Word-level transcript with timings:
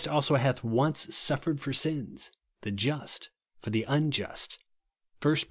76 0.01 0.11
also 0.15 0.35
hatli 0.37 0.63
once 0.63 1.15
suffered 1.15 1.61
for 1.61 1.71
sins, 1.71 2.31
the 2.61 2.71
just 2.71 3.29
for 3.59 3.69
the 3.69 3.85
imJList," 3.87 4.57
(1 5.21 5.35
Pet. 5.35 5.39